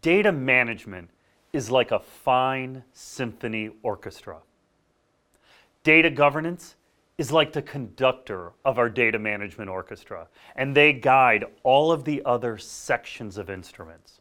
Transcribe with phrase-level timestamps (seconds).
[0.00, 1.10] Data management
[1.52, 4.38] is like a fine symphony orchestra.
[5.82, 6.76] Data governance
[7.18, 12.22] is like the conductor of our data management orchestra, and they guide all of the
[12.24, 14.20] other sections of instruments.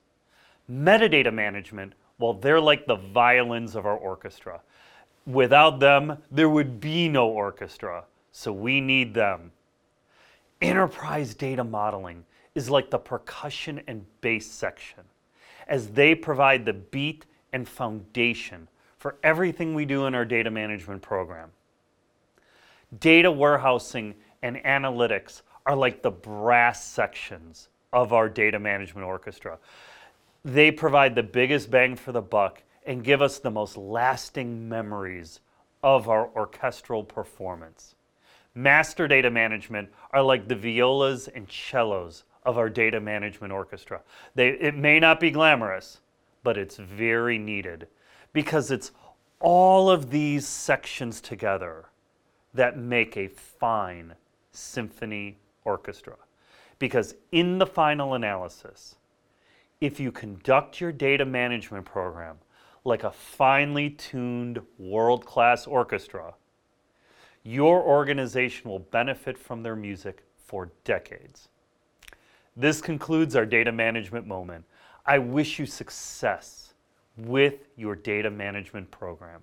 [0.69, 4.61] Metadata management, well, they're like the violins of our orchestra.
[5.25, 9.51] Without them, there would be no orchestra, so we need them.
[10.61, 15.03] Enterprise data modeling is like the percussion and bass section,
[15.67, 21.01] as they provide the beat and foundation for everything we do in our data management
[21.01, 21.49] program.
[22.99, 29.57] Data warehousing and analytics are like the brass sections of our data management orchestra.
[30.43, 35.39] They provide the biggest bang for the buck and give us the most lasting memories
[35.83, 37.95] of our orchestral performance.
[38.53, 44.01] Master data management are like the violas and cellos of our data management orchestra.
[44.35, 45.99] They, it may not be glamorous,
[46.43, 47.87] but it's very needed
[48.33, 48.91] because it's
[49.39, 51.85] all of these sections together
[52.53, 54.15] that make a fine
[54.51, 56.15] symphony orchestra.
[56.79, 58.95] Because in the final analysis,
[59.79, 62.37] if you conduct your data management program
[62.83, 66.33] like a finely tuned world class orchestra,
[67.43, 71.49] your organization will benefit from their music for decades.
[72.55, 74.65] This concludes our data management moment.
[75.05, 76.73] I wish you success
[77.17, 79.41] with your data management program.